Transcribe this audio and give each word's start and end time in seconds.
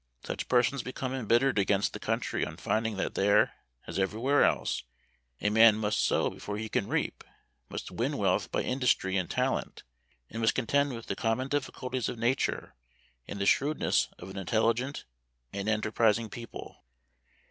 Such 0.23 0.47
persons 0.49 0.81
become 0.81 1.13
embittered 1.13 1.59
against 1.59 1.93
the 1.93 1.99
country 1.99 2.43
on 2.43 2.57
finding 2.57 2.97
that 2.97 3.13
there, 3.13 3.53
as 3.85 3.99
everywhere 3.99 4.43
else, 4.43 4.81
a 5.39 5.51
man 5.51 5.75
must 5.75 5.99
sow 6.03 6.27
before 6.31 6.57
he 6.57 6.69
can 6.69 6.87
reap; 6.87 7.23
must 7.69 7.91
win 7.91 8.17
wealth 8.17 8.51
by 8.51 8.63
industry 8.63 9.15
and 9.15 9.29
talent; 9.29 9.83
and 10.31 10.41
must 10.41 10.55
contend 10.55 10.95
with 10.95 11.05
the 11.05 11.15
common 11.15 11.49
difficulties 11.49 12.09
of 12.09 12.17
nature, 12.17 12.73
and 13.27 13.37
the 13.39 13.45
shrewdness 13.45 14.07
of 14.17 14.31
an 14.31 14.37
intelligent 14.37 15.05
and 15.53 15.69
enterprising 15.69 16.29
people. 16.31 16.83